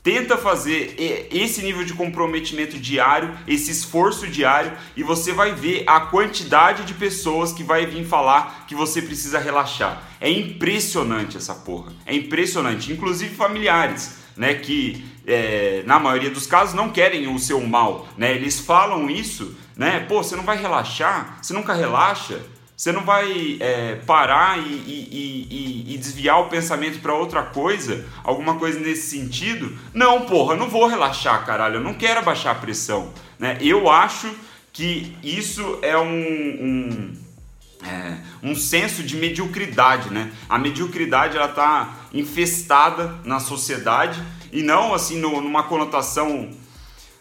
Tenta 0.02 0.36
fazer 0.36 0.96
esse 1.32 1.62
nível 1.62 1.82
de 1.82 1.94
comprometimento 1.94 2.78
diário, 2.78 3.34
esse 3.48 3.70
esforço 3.70 4.26
diário, 4.26 4.72
e 4.94 5.02
você 5.02 5.32
vai 5.32 5.54
ver 5.54 5.84
a 5.86 5.98
quantidade 5.98 6.84
de 6.84 6.92
pessoas 6.92 7.54
que 7.54 7.64
vai 7.64 7.86
vir 7.86 8.04
falar 8.04 8.66
que 8.68 8.74
você 8.74 9.00
precisa 9.00 9.38
relaxar. 9.38 10.02
É 10.20 10.28
impressionante 10.30 11.38
essa 11.38 11.54
porra. 11.54 11.90
É 12.04 12.14
impressionante. 12.14 12.92
Inclusive 12.92 13.34
familiares, 13.34 14.18
né? 14.36 14.52
Que 14.52 15.06
é, 15.26 15.82
na 15.86 15.98
maioria 15.98 16.28
dos 16.28 16.46
casos 16.46 16.74
não 16.74 16.90
querem 16.90 17.34
o 17.34 17.38
seu 17.38 17.62
mal, 17.62 18.06
né? 18.18 18.34
Eles 18.34 18.60
falam 18.60 19.08
isso, 19.08 19.56
né? 19.76 20.00
Pô, 20.00 20.22
você 20.22 20.36
não 20.36 20.44
vai 20.44 20.56
relaxar? 20.56 21.38
Você 21.40 21.52
nunca 21.52 21.74
relaxa? 21.74 22.40
Você 22.76 22.90
não 22.90 23.04
vai 23.04 23.56
é, 23.60 23.96
parar 24.04 24.58
e, 24.58 24.62
e, 24.62 25.48
e, 25.50 25.94
e, 25.94 25.98
desviar 25.98 26.40
o 26.40 26.48
pensamento 26.48 27.00
para 27.00 27.14
outra 27.14 27.42
coisa? 27.42 28.04
Alguma 28.24 28.56
coisa 28.56 28.80
nesse 28.80 29.16
sentido? 29.16 29.76
Não, 29.92 30.22
porra, 30.22 30.54
eu 30.54 30.58
não 30.58 30.68
vou 30.68 30.88
relaxar, 30.88 31.46
caralho. 31.46 31.76
Eu 31.76 31.80
não 31.80 31.94
quero 31.94 32.18
abaixar 32.18 32.56
a 32.56 32.58
pressão. 32.58 33.12
Né? 33.38 33.58
Eu 33.60 33.88
acho 33.88 34.28
que 34.72 35.16
isso 35.22 35.78
é 35.82 35.96
um, 35.96 36.02
um, 36.04 37.14
é, 37.86 38.18
um 38.42 38.56
senso 38.56 39.04
de 39.04 39.16
mediocridade. 39.16 40.12
Né? 40.12 40.32
A 40.48 40.58
mediocridade 40.58 41.36
ela 41.36 41.46
está 41.46 41.94
infestada 42.12 43.14
na 43.24 43.38
sociedade 43.38 44.20
e 44.52 44.64
não 44.64 44.92
assim 44.92 45.20
no, 45.20 45.40
numa 45.40 45.62
conotação 45.62 46.50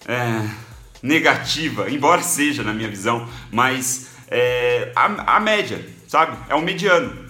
é, 0.08 0.50
negativa, 1.04 1.92
embora 1.92 2.24
seja 2.24 2.64
na 2.64 2.74
minha 2.74 2.88
visão, 2.88 3.28
mas 3.52 4.08
é, 4.30 4.94
a, 4.96 5.36
a 5.36 5.40
média, 5.42 5.86
sabe? 6.08 6.38
É 6.48 6.56
um 6.56 6.62
mediano. 6.62 7.26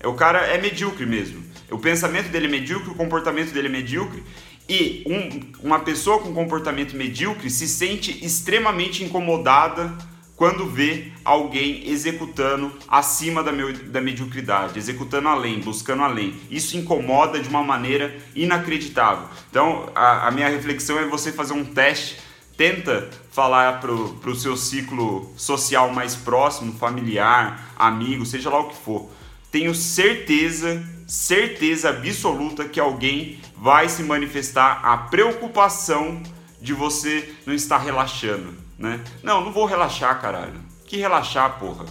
É, 0.00 0.08
o 0.08 0.14
cara 0.14 0.40
é 0.46 0.58
medíocre 0.58 1.04
mesmo. 1.04 1.44
O 1.70 1.78
pensamento 1.78 2.30
dele 2.30 2.46
é 2.46 2.50
medíocre, 2.50 2.90
o 2.90 2.94
comportamento 2.94 3.52
dele 3.52 3.68
é 3.68 3.70
medíocre. 3.70 4.24
E 4.66 5.04
um, 5.06 5.66
uma 5.68 5.80
pessoa 5.80 6.20
com 6.20 6.32
comportamento 6.32 6.96
medíocre 6.96 7.50
se 7.50 7.68
sente 7.68 8.24
extremamente 8.24 9.04
incomodada 9.04 9.92
quando 10.34 10.64
vê 10.64 11.12
alguém 11.22 11.86
executando 11.90 12.72
acima 12.88 13.42
da, 13.42 13.52
meu, 13.52 13.74
da 13.74 14.00
mediocridade, 14.00 14.78
executando 14.78 15.28
além, 15.28 15.60
buscando 15.60 16.02
além. 16.02 16.34
Isso 16.50 16.78
incomoda 16.78 17.38
de 17.38 17.48
uma 17.48 17.62
maneira 17.62 18.16
inacreditável. 18.34 19.28
Então, 19.50 19.90
a, 19.94 20.28
a 20.28 20.30
minha 20.30 20.48
reflexão 20.48 20.98
é 20.98 21.04
você 21.04 21.30
fazer 21.30 21.52
um 21.52 21.64
teste 21.64 22.16
tenta 22.60 23.08
falar 23.32 23.80
para 23.80 23.90
o 23.90 24.34
seu 24.34 24.54
ciclo 24.54 25.32
social 25.34 25.90
mais 25.94 26.14
próximo, 26.14 26.74
familiar, 26.74 27.72
amigo, 27.74 28.26
seja 28.26 28.50
lá 28.50 28.60
o 28.60 28.68
que 28.68 28.76
for. 28.76 29.08
Tenho 29.50 29.74
certeza, 29.74 30.84
certeza 31.06 31.88
absoluta 31.88 32.66
que 32.66 32.78
alguém 32.78 33.40
vai 33.56 33.88
se 33.88 34.02
manifestar 34.02 34.78
a 34.84 34.94
preocupação 34.98 36.22
de 36.60 36.74
você 36.74 37.32
não 37.46 37.54
estar 37.54 37.78
relaxando, 37.78 38.52
né? 38.78 39.00
Não, 39.22 39.42
não 39.42 39.52
vou 39.52 39.64
relaxar, 39.64 40.20
caralho. 40.20 40.60
Que 40.84 40.98
relaxar, 40.98 41.58
porra. 41.58 41.86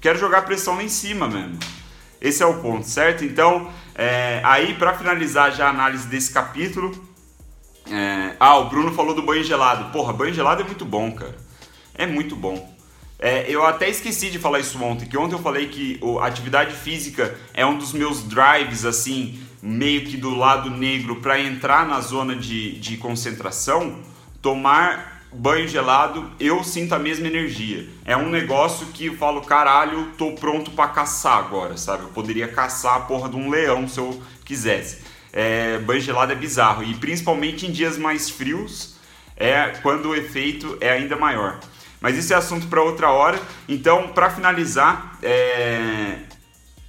Quero 0.00 0.18
jogar 0.18 0.46
pressão 0.46 0.76
lá 0.76 0.82
em 0.82 0.88
cima 0.88 1.28
mesmo. 1.28 1.58
Esse 2.22 2.42
é 2.42 2.46
o 2.46 2.54
ponto, 2.62 2.88
certo? 2.88 3.22
Então, 3.22 3.70
é, 3.94 4.40
aí 4.42 4.72
para 4.76 4.94
finalizar 4.94 5.52
já 5.52 5.66
a 5.66 5.70
análise 5.70 6.08
desse 6.08 6.32
capítulo, 6.32 7.05
é... 7.90 8.36
Ah, 8.38 8.58
o 8.58 8.68
Bruno 8.68 8.92
falou 8.92 9.14
do 9.14 9.22
banho 9.22 9.44
gelado. 9.44 9.90
Porra, 9.92 10.12
banho 10.12 10.34
gelado 10.34 10.62
é 10.62 10.64
muito 10.64 10.84
bom, 10.84 11.12
cara. 11.12 11.36
É 11.94 12.06
muito 12.06 12.36
bom. 12.36 12.74
É, 13.18 13.46
eu 13.48 13.64
até 13.64 13.88
esqueci 13.88 14.30
de 14.30 14.38
falar 14.38 14.60
isso 14.60 14.82
ontem, 14.82 15.06
que 15.06 15.16
ontem 15.16 15.34
eu 15.34 15.38
falei 15.38 15.68
que 15.68 15.98
a 16.20 16.26
atividade 16.26 16.74
física 16.74 17.34
é 17.54 17.64
um 17.64 17.78
dos 17.78 17.94
meus 17.94 18.22
drives, 18.22 18.84
assim, 18.84 19.40
meio 19.62 20.04
que 20.04 20.18
do 20.18 20.34
lado 20.34 20.68
negro 20.68 21.16
para 21.16 21.40
entrar 21.40 21.86
na 21.86 22.00
zona 22.00 22.36
de, 22.36 22.78
de 22.78 22.98
concentração. 22.98 24.00
Tomar 24.42 25.22
banho 25.32 25.66
gelado, 25.66 26.30
eu 26.38 26.62
sinto 26.62 26.94
a 26.94 26.98
mesma 26.98 27.26
energia. 27.26 27.88
É 28.04 28.14
um 28.16 28.28
negócio 28.28 28.86
que 28.88 29.06
eu 29.06 29.16
falo, 29.16 29.40
caralho, 29.40 30.12
tô 30.18 30.32
pronto 30.32 30.70
para 30.72 30.88
caçar 30.88 31.38
agora, 31.38 31.78
sabe? 31.78 32.02
Eu 32.02 32.10
poderia 32.10 32.48
caçar 32.48 32.96
a 32.96 33.00
porra 33.00 33.30
de 33.30 33.36
um 33.36 33.48
leão 33.48 33.88
se 33.88 33.98
eu 33.98 34.22
quisesse 34.44 35.15
é, 35.36 35.76
banho 35.78 36.00
gelado 36.00 36.32
é 36.32 36.34
bizarro. 36.34 36.82
E 36.82 36.94
principalmente 36.94 37.66
em 37.66 37.70
dias 37.70 37.98
mais 37.98 38.30
frios, 38.30 38.96
é 39.36 39.68
quando 39.82 40.08
o 40.08 40.14
efeito 40.16 40.78
é 40.80 40.90
ainda 40.90 41.14
maior. 41.14 41.60
Mas 42.00 42.16
isso 42.16 42.32
é 42.32 42.36
assunto 42.36 42.68
para 42.68 42.82
outra 42.82 43.10
hora. 43.10 43.38
Então, 43.68 44.08
para 44.08 44.30
finalizar, 44.30 45.18
é, 45.22 46.20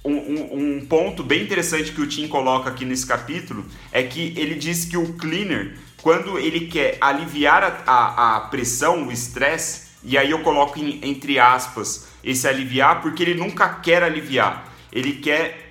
um, 0.02 0.78
um, 0.78 0.86
ponto 0.86 1.22
bem 1.22 1.42
interessante 1.42 1.92
que 1.92 2.00
o 2.00 2.06
Tim 2.06 2.26
coloca 2.26 2.70
aqui 2.70 2.86
nesse 2.86 3.06
capítulo 3.06 3.66
é 3.92 4.02
que 4.02 4.32
ele 4.34 4.54
diz 4.54 4.86
que 4.86 4.96
o 4.96 5.12
cleaner, 5.12 5.76
quando 6.00 6.38
ele 6.38 6.68
quer 6.68 6.96
aliviar 7.02 7.62
a, 7.62 7.92
a, 7.92 8.36
a 8.36 8.40
pressão, 8.40 9.08
o 9.08 9.12
estresse, 9.12 9.88
e 10.02 10.16
aí 10.16 10.30
eu 10.30 10.38
coloco 10.38 10.78
em, 10.78 11.00
entre 11.02 11.38
aspas 11.38 12.08
esse 12.24 12.48
aliviar, 12.48 13.02
porque 13.02 13.22
ele 13.22 13.34
nunca 13.34 13.68
quer 13.68 14.02
aliviar. 14.02 14.72
Ele 14.90 15.14
quer 15.14 15.67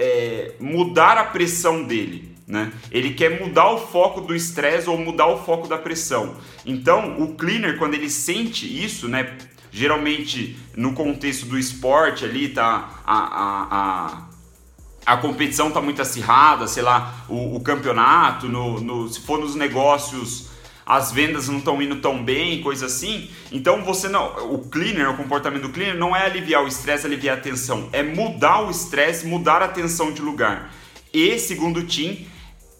é, 0.00 0.54
mudar 0.58 1.18
a 1.18 1.24
pressão 1.24 1.84
dele. 1.84 2.34
Né? 2.46 2.72
Ele 2.90 3.14
quer 3.14 3.40
mudar 3.40 3.70
o 3.70 3.78
foco 3.78 4.22
do 4.22 4.34
estresse 4.34 4.90
ou 4.90 4.98
mudar 4.98 5.26
o 5.26 5.44
foco 5.44 5.68
da 5.68 5.78
pressão. 5.78 6.34
Então, 6.66 7.22
o 7.22 7.34
cleaner, 7.34 7.78
quando 7.78 7.94
ele 7.94 8.10
sente 8.10 8.66
isso, 8.66 9.06
né? 9.06 9.36
geralmente 9.70 10.58
no 10.76 10.94
contexto 10.94 11.46
do 11.46 11.56
esporte 11.56 12.24
ali, 12.24 12.48
tá 12.48 13.00
a, 13.06 13.18
a, 13.18 13.66
a, 13.70 15.14
a 15.14 15.16
competição 15.18 15.70
tá 15.70 15.80
muito 15.80 16.02
acirrada, 16.02 16.66
sei 16.66 16.82
lá, 16.82 17.24
o, 17.28 17.56
o 17.56 17.60
campeonato, 17.60 18.48
no, 18.48 18.80
no, 18.80 19.08
se 19.08 19.20
for 19.20 19.38
nos 19.38 19.54
negócios 19.54 20.49
as 20.84 21.12
vendas 21.12 21.48
não 21.48 21.58
estão 21.58 21.80
indo 21.80 21.96
tão 21.96 22.22
bem, 22.22 22.62
coisa 22.62 22.86
assim. 22.86 23.30
Então 23.52 23.84
você 23.84 24.08
não, 24.08 24.52
o 24.52 24.58
cleaner, 24.58 25.10
o 25.10 25.16
comportamento 25.16 25.62
do 25.62 25.68
cleaner 25.70 25.96
não 25.96 26.14
é 26.14 26.24
aliviar 26.24 26.64
o 26.64 26.68
estresse, 26.68 27.06
aliviar 27.06 27.38
a 27.38 27.40
tensão, 27.40 27.88
é 27.92 28.02
mudar 28.02 28.62
o 28.62 28.70
estresse, 28.70 29.26
mudar 29.26 29.62
a 29.62 29.68
tensão 29.68 30.12
de 30.12 30.20
lugar. 30.20 30.74
E 31.12 31.38
segundo 31.38 31.80
o 31.80 31.84
Tim, 31.84 32.26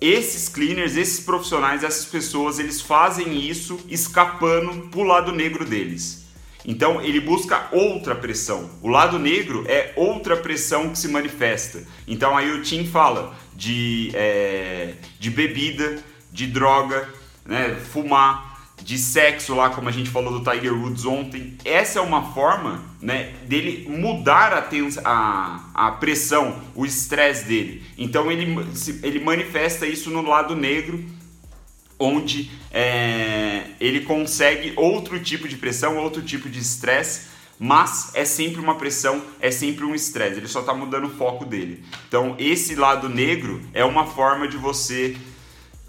esses 0.00 0.48
cleaners, 0.48 0.96
esses 0.96 1.20
profissionais, 1.20 1.84
essas 1.84 2.06
pessoas, 2.06 2.58
eles 2.58 2.80
fazem 2.80 3.38
isso 3.38 3.78
escapando 3.88 4.88
pro 4.88 5.02
lado 5.02 5.30
negro 5.32 5.64
deles. 5.64 6.20
Então 6.64 7.00
ele 7.00 7.20
busca 7.20 7.68
outra 7.72 8.14
pressão. 8.14 8.70
O 8.82 8.88
lado 8.88 9.18
negro 9.18 9.64
é 9.68 9.92
outra 9.96 10.36
pressão 10.36 10.90
que 10.90 10.98
se 10.98 11.08
manifesta. 11.08 11.82
Então 12.06 12.36
aí 12.36 12.50
o 12.50 12.62
Tim 12.62 12.86
fala 12.86 13.34
de, 13.54 14.10
é, 14.14 14.94
de 15.18 15.30
bebida, 15.30 16.02
de 16.32 16.46
droga, 16.46 17.08
né, 17.44 17.74
fumar, 17.92 18.50
de 18.82 18.98
sexo 18.98 19.54
lá, 19.54 19.70
como 19.70 19.88
a 19.88 19.92
gente 19.92 20.10
falou 20.10 20.38
do 20.38 20.50
Tiger 20.50 20.74
Woods 20.74 21.04
ontem. 21.04 21.56
Essa 21.64 21.98
é 21.98 22.02
uma 22.02 22.32
forma 22.32 22.82
né, 23.00 23.34
dele 23.46 23.86
mudar 23.88 24.52
a, 24.52 24.68
a, 25.04 25.70
a 25.74 25.92
pressão, 25.92 26.60
o 26.74 26.84
estresse 26.84 27.44
dele. 27.44 27.82
Então 27.96 28.30
ele, 28.30 28.46
ele 29.02 29.20
manifesta 29.20 29.86
isso 29.86 30.10
no 30.10 30.22
lado 30.22 30.56
negro, 30.56 31.04
onde 31.98 32.50
é, 32.72 33.64
ele 33.78 34.00
consegue 34.00 34.72
outro 34.76 35.20
tipo 35.20 35.46
de 35.46 35.56
pressão, 35.56 35.98
outro 35.98 36.22
tipo 36.22 36.48
de 36.48 36.58
estresse, 36.58 37.28
mas 37.58 38.10
é 38.14 38.24
sempre 38.24 38.58
uma 38.58 38.76
pressão, 38.76 39.22
é 39.38 39.50
sempre 39.50 39.84
um 39.84 39.94
estresse. 39.94 40.38
Ele 40.38 40.48
só 40.48 40.60
está 40.60 40.72
mudando 40.72 41.04
o 41.04 41.10
foco 41.10 41.44
dele. 41.44 41.84
Então 42.08 42.34
esse 42.38 42.74
lado 42.74 43.06
negro 43.06 43.60
é 43.74 43.84
uma 43.84 44.06
forma 44.06 44.48
de 44.48 44.56
você 44.56 45.14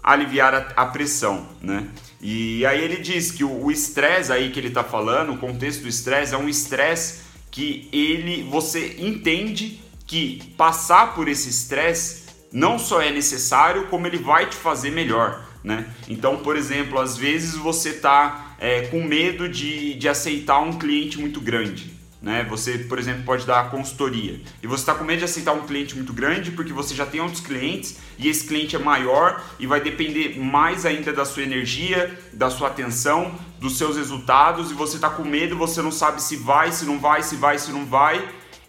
aliviar 0.02 0.54
a, 0.54 0.82
a 0.82 0.86
pressão, 0.86 1.46
né? 1.60 1.88
E 2.20 2.64
aí 2.66 2.80
ele 2.80 2.96
diz 2.96 3.30
que 3.30 3.44
o 3.44 3.70
estresse 3.70 4.32
aí 4.32 4.50
que 4.50 4.58
ele 4.58 4.68
está 4.68 4.84
falando, 4.84 5.32
o 5.32 5.38
contexto 5.38 5.82
do 5.82 5.88
estresse 5.88 6.34
é 6.34 6.38
um 6.38 6.48
estresse 6.48 7.20
que 7.50 7.88
ele, 7.92 8.42
você 8.44 8.96
entende 8.98 9.80
que 10.06 10.42
passar 10.56 11.14
por 11.14 11.28
esse 11.28 11.48
estresse 11.48 12.22
não 12.52 12.78
só 12.78 13.00
é 13.00 13.10
necessário, 13.10 13.86
como 13.86 14.06
ele 14.06 14.18
vai 14.18 14.48
te 14.48 14.56
fazer 14.56 14.90
melhor, 14.90 15.44
né? 15.64 15.86
Então, 16.08 16.38
por 16.38 16.56
exemplo, 16.56 16.98
às 16.98 17.16
vezes 17.16 17.54
você 17.54 17.90
está 17.90 18.54
é, 18.58 18.82
com 18.82 19.02
medo 19.02 19.48
de, 19.48 19.94
de 19.94 20.08
aceitar 20.08 20.60
um 20.60 20.78
cliente 20.78 21.18
muito 21.18 21.40
grande, 21.40 21.91
né? 22.22 22.46
Você, 22.48 22.78
por 22.78 22.98
exemplo, 22.98 23.24
pode 23.24 23.44
dar 23.44 23.68
consultoria 23.70 24.40
e 24.62 24.66
você 24.66 24.82
está 24.82 24.94
com 24.94 25.04
medo 25.04 25.18
de 25.18 25.24
aceitar 25.24 25.52
um 25.52 25.66
cliente 25.66 25.96
muito 25.96 26.12
grande 26.12 26.52
porque 26.52 26.72
você 26.72 26.94
já 26.94 27.04
tem 27.04 27.20
outros 27.20 27.40
clientes 27.40 27.98
e 28.16 28.28
esse 28.28 28.46
cliente 28.46 28.76
é 28.76 28.78
maior 28.78 29.42
e 29.58 29.66
vai 29.66 29.80
depender 29.80 30.38
mais 30.38 30.86
ainda 30.86 31.12
da 31.12 31.24
sua 31.24 31.42
energia, 31.42 32.16
da 32.32 32.48
sua 32.48 32.68
atenção, 32.68 33.34
dos 33.58 33.76
seus 33.76 33.96
resultados 33.96 34.70
e 34.70 34.74
você 34.74 34.96
está 34.96 35.10
com 35.10 35.24
medo, 35.24 35.56
você 35.56 35.82
não 35.82 35.90
sabe 35.90 36.22
se 36.22 36.36
vai, 36.36 36.70
se 36.70 36.84
não 36.84 36.98
vai, 36.98 37.22
se 37.22 37.34
vai, 37.34 37.58
se 37.58 37.72
não 37.72 37.84
vai. 37.84 38.26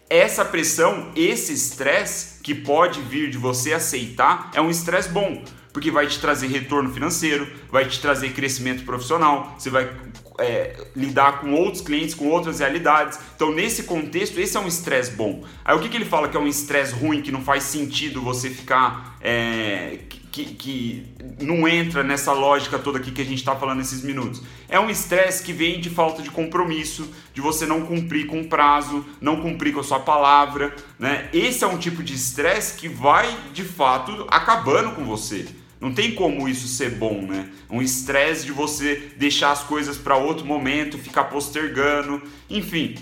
Essa 0.09 0.43
pressão, 0.43 1.11
esse 1.15 1.53
estresse 1.53 2.41
que 2.41 2.53
pode 2.53 3.01
vir 3.01 3.29
de 3.29 3.37
você 3.37 3.73
aceitar 3.73 4.51
é 4.53 4.61
um 4.61 4.69
estresse 4.69 5.09
bom, 5.09 5.43
porque 5.73 5.89
vai 5.89 6.05
te 6.05 6.19
trazer 6.19 6.47
retorno 6.47 6.93
financeiro, 6.93 7.51
vai 7.71 7.85
te 7.85 7.99
trazer 7.99 8.31
crescimento 8.31 8.85
profissional, 8.85 9.55
você 9.57 9.71
vai 9.71 9.89
é, 10.37 10.75
lidar 10.95 11.41
com 11.41 11.53
outros 11.53 11.81
clientes, 11.81 12.13
com 12.13 12.27
outras 12.27 12.59
realidades. 12.59 13.19
Então, 13.35 13.51
nesse 13.51 13.83
contexto, 13.83 14.39
esse 14.39 14.55
é 14.55 14.59
um 14.59 14.67
estresse 14.67 15.11
bom. 15.11 15.43
Aí, 15.65 15.75
o 15.75 15.79
que, 15.79 15.89
que 15.89 15.97
ele 15.97 16.05
fala 16.05 16.27
que 16.27 16.37
é 16.37 16.39
um 16.39 16.47
estresse 16.47 16.93
ruim, 16.93 17.21
que 17.21 17.31
não 17.31 17.41
faz 17.41 17.63
sentido 17.63 18.21
você 18.21 18.49
ficar. 18.49 19.17
É, 19.19 19.99
que, 20.31 20.45
que, 20.45 21.13
não 21.39 21.67
entra 21.67 22.03
nessa 22.03 22.33
lógica 22.33 22.79
toda 22.79 22.97
aqui 22.97 23.11
que 23.11 23.21
a 23.21 23.25
gente 23.25 23.37
está 23.37 23.55
falando 23.55 23.77
nesses 23.77 24.01
minutos. 24.01 24.41
É 24.67 24.79
um 24.79 24.89
estresse 24.89 25.43
que 25.43 25.53
vem 25.53 25.79
de 25.79 25.91
falta 25.91 26.23
de 26.23 26.31
compromisso, 26.31 27.07
de 27.33 27.39
você 27.39 27.67
não 27.67 27.85
cumprir 27.85 28.25
com 28.25 28.41
o 28.41 28.47
prazo, 28.47 29.05
não 29.21 29.39
cumprir 29.41 29.73
com 29.73 29.79
a 29.79 29.83
sua 29.83 29.99
palavra. 29.99 30.75
Né? 30.97 31.29
Esse 31.31 31.63
é 31.63 31.67
um 31.67 31.77
tipo 31.77 32.01
de 32.01 32.15
estresse 32.15 32.79
que 32.79 32.87
vai, 32.87 33.31
de 33.53 33.63
fato, 33.63 34.25
acabando 34.29 34.95
com 34.95 35.05
você. 35.05 35.47
Não 35.83 35.93
tem 35.93 36.15
como 36.15 36.47
isso 36.47 36.65
ser 36.65 36.91
bom, 36.91 37.23
né? 37.23 37.49
Um 37.69 37.81
estresse 37.81 38.45
de 38.45 38.53
você 38.53 39.11
deixar 39.17 39.51
as 39.51 39.63
coisas 39.63 39.97
para 39.97 40.15
outro 40.15 40.45
momento, 40.45 40.97
ficar 40.97 41.25
postergando, 41.25 42.21
enfim. 42.49 42.95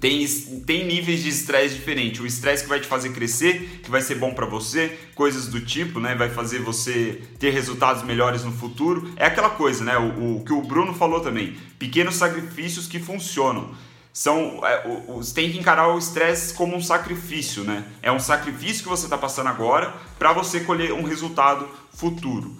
Tem, 0.00 0.26
tem 0.66 0.84
níveis 0.84 1.22
de 1.22 1.28
estresse 1.28 1.76
diferentes. 1.76 2.20
O 2.20 2.26
estresse 2.26 2.64
que 2.64 2.68
vai 2.68 2.80
te 2.80 2.88
fazer 2.88 3.12
crescer, 3.12 3.80
que 3.84 3.88
vai 3.88 4.02
ser 4.02 4.16
bom 4.16 4.34
para 4.34 4.46
você, 4.46 4.98
coisas 5.14 5.46
do 5.46 5.60
tipo, 5.60 6.00
né? 6.00 6.16
Vai 6.16 6.28
fazer 6.28 6.58
você 6.58 7.22
ter 7.38 7.50
resultados 7.50 8.02
melhores 8.02 8.42
no 8.42 8.50
futuro. 8.50 9.08
É 9.14 9.26
aquela 9.26 9.50
coisa, 9.50 9.84
né? 9.84 9.96
O, 9.96 10.38
o 10.38 10.44
que 10.44 10.52
o 10.52 10.60
Bruno 10.60 10.92
falou 10.94 11.20
também. 11.20 11.56
Pequenos 11.78 12.16
sacrifícios 12.16 12.88
que 12.88 12.98
funcionam 12.98 13.72
são 14.12 14.60
é, 14.64 14.86
você 15.08 15.34
tem 15.34 15.50
que 15.50 15.58
encarar 15.58 15.88
o 15.88 15.98
estresse 15.98 16.52
como 16.54 16.76
um 16.76 16.82
sacrifício, 16.82 17.64
né? 17.64 17.84
É 18.02 18.12
um 18.12 18.20
sacrifício 18.20 18.82
que 18.82 18.88
você 18.88 19.04
está 19.04 19.16
passando 19.16 19.48
agora 19.48 19.94
para 20.18 20.32
você 20.32 20.60
colher 20.60 20.92
um 20.92 21.02
resultado 21.02 21.68
futuro. 21.92 22.56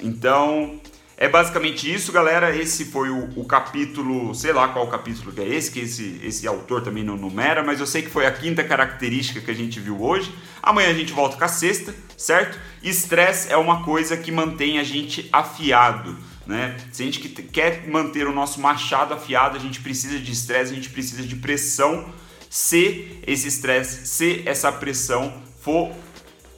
Então 0.00 0.80
é 1.16 1.28
basicamente 1.28 1.92
isso, 1.92 2.10
galera. 2.10 2.54
Esse 2.54 2.84
foi 2.86 3.08
o, 3.08 3.28
o, 3.36 3.44
capítulo, 3.44 4.34
sei 4.34 4.52
lá 4.52 4.68
qual 4.68 4.88
capítulo 4.88 5.32
que 5.32 5.40
é 5.40 5.48
esse, 5.48 5.70
que 5.70 5.80
esse, 5.80 6.20
esse 6.22 6.46
autor 6.46 6.82
também 6.82 7.04
não 7.04 7.16
numera, 7.16 7.62
mas 7.62 7.80
eu 7.80 7.86
sei 7.86 8.02
que 8.02 8.10
foi 8.10 8.26
a 8.26 8.32
quinta 8.32 8.64
característica 8.64 9.40
que 9.40 9.50
a 9.50 9.54
gente 9.54 9.78
viu 9.78 10.02
hoje. 10.02 10.34
Amanhã 10.62 10.90
a 10.90 10.94
gente 10.94 11.12
volta 11.12 11.36
com 11.36 11.44
a 11.44 11.48
sexta, 11.48 11.94
certo? 12.16 12.58
Estresse 12.82 13.52
é 13.52 13.56
uma 13.56 13.84
coisa 13.84 14.16
que 14.16 14.32
mantém 14.32 14.78
a 14.78 14.84
gente 14.84 15.28
afiado. 15.32 16.18
Né? 16.46 16.76
Se 16.90 17.02
a 17.02 17.06
gente 17.06 17.20
quer 17.20 17.88
manter 17.88 18.26
o 18.26 18.32
nosso 18.32 18.60
machado 18.60 19.14
afiado, 19.14 19.56
a 19.56 19.60
gente 19.60 19.80
precisa 19.80 20.18
de 20.18 20.32
estresse, 20.32 20.72
a 20.72 20.74
gente 20.74 20.90
precisa 20.90 21.22
de 21.22 21.36
pressão. 21.36 22.12
Se 22.50 23.20
esse 23.26 23.48
estresse, 23.48 24.06
se 24.06 24.42
essa 24.44 24.70
pressão 24.72 25.32
for 25.60 25.92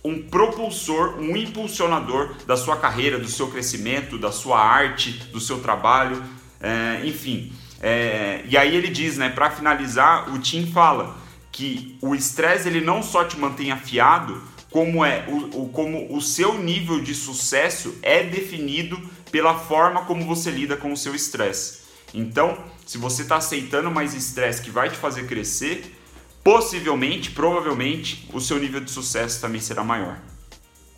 um 0.04 0.22
propulsor, 0.22 1.18
um 1.18 1.36
impulsionador 1.36 2.34
da 2.46 2.56
sua 2.56 2.76
carreira, 2.76 3.18
do 3.18 3.28
seu 3.28 3.48
crescimento, 3.48 4.18
da 4.18 4.30
sua 4.30 4.60
arte, 4.60 5.12
do 5.32 5.40
seu 5.40 5.60
trabalho, 5.60 6.22
é, 6.60 7.00
enfim. 7.04 7.52
É, 7.80 8.42
e 8.48 8.56
aí 8.56 8.74
ele 8.74 8.88
diz, 8.88 9.16
né, 9.16 9.28
para 9.28 9.50
finalizar, 9.50 10.32
o 10.34 10.38
Tim 10.38 10.70
fala 10.70 11.16
que 11.50 11.96
o 12.02 12.14
estresse 12.14 12.68
ele 12.68 12.80
não 12.80 13.02
só 13.02 13.24
te 13.24 13.38
mantém 13.38 13.70
afiado, 13.70 14.42
como 14.74 15.04
é 15.04 15.24
o, 15.28 15.68
como 15.68 16.12
o 16.12 16.20
seu 16.20 16.58
nível 16.58 17.00
de 17.00 17.14
sucesso 17.14 17.96
é 18.02 18.24
definido 18.24 19.00
pela 19.30 19.56
forma 19.56 20.04
como 20.04 20.26
você 20.26 20.50
lida 20.50 20.76
com 20.76 20.92
o 20.92 20.96
seu 20.96 21.14
estresse. 21.14 21.82
Então, 22.12 22.58
se 22.84 22.98
você 22.98 23.22
está 23.22 23.36
aceitando 23.36 23.88
mais 23.88 24.14
estresse 24.14 24.60
que 24.60 24.72
vai 24.72 24.90
te 24.90 24.96
fazer 24.96 25.28
crescer, 25.28 25.96
possivelmente, 26.42 27.30
provavelmente, 27.30 28.28
o 28.32 28.40
seu 28.40 28.58
nível 28.58 28.80
de 28.80 28.90
sucesso 28.90 29.40
também 29.40 29.60
será 29.60 29.84
maior. 29.84 30.18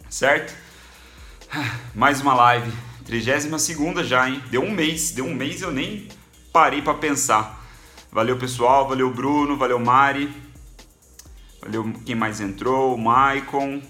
Certo? 0.08 0.54
Mais 1.94 2.22
uma 2.22 2.32
live, 2.32 2.72
32 3.04 4.06
já, 4.06 4.26
hein? 4.26 4.42
Deu 4.50 4.62
um 4.62 4.70
mês, 4.70 5.10
deu 5.10 5.26
um 5.26 5.34
mês 5.34 5.60
eu 5.60 5.70
nem 5.70 6.08
parei 6.50 6.80
para 6.80 6.94
pensar. 6.94 7.62
Valeu 8.10 8.38
pessoal, 8.38 8.88
valeu 8.88 9.10
Bruno, 9.10 9.54
valeu 9.54 9.78
Mari. 9.78 10.45
Valeu 11.60 11.92
quem 12.04 12.14
mais 12.14 12.40
entrou, 12.40 12.96
Maicon, 12.96 13.82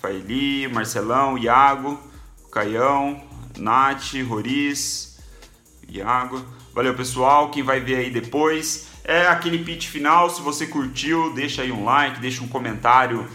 Faeli, 0.00 0.68
Marcelão, 0.68 1.38
Iago, 1.38 1.98
Caião, 2.50 3.22
Nath, 3.58 4.14
Roriz, 4.26 5.18
Iago. 5.88 6.44
Valeu 6.74 6.94
pessoal, 6.94 7.50
quem 7.50 7.62
vai 7.62 7.80
ver 7.80 7.96
aí 7.96 8.10
depois. 8.10 8.88
É 9.04 9.26
aquele 9.26 9.58
pitch 9.58 9.88
final, 9.88 10.30
se 10.30 10.40
você 10.40 10.66
curtiu, 10.66 11.32
deixa 11.34 11.62
aí 11.62 11.72
um 11.72 11.84
like, 11.84 12.20
deixa 12.20 12.42
um 12.42 12.48
comentário 12.48 13.28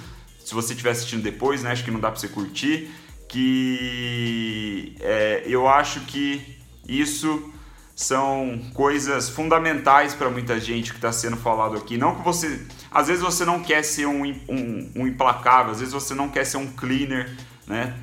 se 0.48 0.54
você 0.54 0.72
estiver 0.72 0.92
assistindo 0.92 1.22
depois, 1.22 1.62
né? 1.62 1.72
Acho 1.72 1.84
que 1.84 1.92
não 1.92 2.00
dá 2.00 2.10
para 2.10 2.20
você 2.20 2.30
curtir. 2.30 2.90
Que 3.28 4.96
é, 5.02 5.44
eu 5.46 5.68
acho 5.68 6.00
que 6.02 6.58
isso 6.88 7.52
são 7.98 8.62
coisas 8.76 9.28
fundamentais 9.28 10.14
para 10.14 10.30
muita 10.30 10.60
gente 10.60 10.92
que 10.92 11.00
está 11.00 11.12
sendo 11.12 11.36
falado 11.36 11.76
aqui. 11.76 11.98
Não 11.98 12.14
que 12.14 12.24
você. 12.24 12.62
Às 12.92 13.08
vezes 13.08 13.24
você 13.24 13.44
não 13.44 13.64
quer 13.64 13.84
ser 13.84 14.06
um, 14.06 14.24
um, 14.48 14.92
um, 14.96 15.08
implacável, 15.08 15.72
às 15.72 15.80
vezes 15.80 15.96
você 15.96 16.14
não 16.14 16.30
quer 16.30 16.46
ser 16.46 16.58
um 16.58 16.68
cleaner, 16.68 17.36
né? 17.66 17.96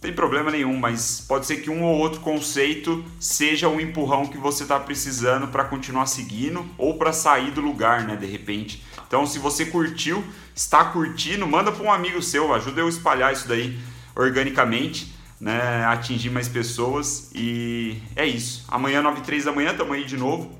Tem 0.00 0.10
problema 0.10 0.50
nenhum, 0.50 0.74
mas 0.74 1.20
pode 1.20 1.44
ser 1.44 1.56
que 1.56 1.68
um 1.68 1.84
ou 1.84 1.98
outro 1.98 2.20
conceito 2.20 3.04
seja 3.20 3.68
um 3.68 3.78
empurrão 3.78 4.26
que 4.26 4.38
você 4.38 4.62
está 4.62 4.80
precisando 4.80 5.48
para 5.48 5.64
continuar 5.64 6.06
seguindo 6.06 6.66
ou 6.78 6.96
para 6.96 7.12
sair 7.12 7.50
do 7.50 7.60
lugar, 7.60 8.04
né? 8.04 8.16
De 8.16 8.24
repente. 8.24 8.82
Então, 9.06 9.26
se 9.26 9.38
você 9.38 9.66
curtiu, 9.66 10.24
está 10.54 10.82
curtindo, 10.86 11.46
manda 11.46 11.70
para 11.70 11.84
um 11.84 11.92
amigo 11.92 12.22
seu, 12.22 12.54
ajuda 12.54 12.80
eu 12.80 12.86
a 12.86 12.88
espalhar 12.88 13.34
isso 13.34 13.46
daí 13.46 13.78
organicamente 14.16 15.19
né, 15.40 15.84
atingir 15.86 16.30
mais 16.30 16.48
pessoas 16.48 17.30
e 17.34 18.00
é 18.14 18.26
isso. 18.26 18.64
Amanhã, 18.68 19.00
9 19.00 19.20
e 19.20 19.22
3 19.22 19.44
da 19.46 19.52
manhã, 19.52 19.72
estamos 19.72 19.94
aí 19.94 20.04
de 20.04 20.16
novo, 20.16 20.50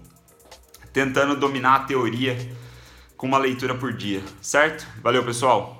tentando 0.92 1.36
dominar 1.36 1.74
a 1.74 1.80
teoria 1.80 2.36
com 3.16 3.26
uma 3.26 3.38
leitura 3.38 3.74
por 3.74 3.92
dia, 3.92 4.22
certo? 4.40 4.86
Valeu, 5.02 5.22
pessoal! 5.22 5.78